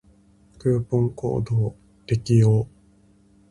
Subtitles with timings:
[0.57, 1.75] クーポンコードを
[2.07, 2.67] 適用